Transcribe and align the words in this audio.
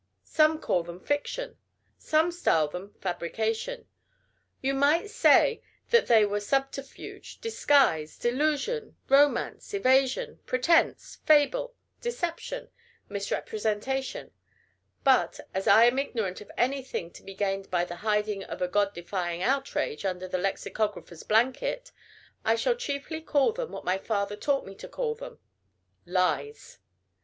Some 0.25 0.57
call 0.59 0.81
them 0.81 0.99
"fiction." 0.99 1.59
Some 1.95 2.31
style 2.31 2.67
them 2.67 2.95
"fabrication." 3.01 3.87
You 4.59 4.73
might 4.73 5.11
say 5.11 5.61
that 5.91 6.07
they 6.07 6.25
were 6.25 6.39
subterfuge, 6.39 7.39
disguise, 7.39 8.17
delusion, 8.17 8.97
romance, 9.09 9.75
evasion, 9.75 10.39
pretence, 10.47 11.19
fable, 11.27 11.75
deception, 12.01 12.69
misrepresentation; 13.09 14.31
but, 15.03 15.39
as 15.53 15.67
I 15.67 15.85
am 15.85 15.99
ignorant 15.99 16.41
of 16.41 16.49
anything 16.57 17.11
to 17.11 17.21
be 17.21 17.35
gained 17.35 17.69
by 17.69 17.85
the 17.85 17.97
hiding 17.97 18.43
of 18.45 18.59
a 18.63 18.67
God 18.67 18.95
defying 18.95 19.43
outrage 19.43 20.03
under 20.03 20.25
a 20.25 20.29
lexicographer's 20.29 21.21
blanket, 21.21 21.91
I 22.43 22.55
shall 22.55 22.73
chiefly 22.75 23.21
call 23.21 23.51
them 23.51 23.71
what 23.71 23.85
my 23.85 23.99
father 23.99 24.35
taught 24.35 24.65
me 24.65 24.73
to 24.73 24.87
call 24.87 25.13
them 25.13 25.37
lies. 26.07 26.79